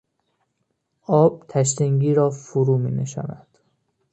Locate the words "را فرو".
2.13-2.77